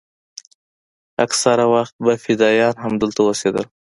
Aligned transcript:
اکثره 1.25 1.65
وخت 1.73 1.93
به 2.03 2.13
فدايان 2.23 2.75
همدلته 2.85 3.21
اوسېدل. 3.23 3.65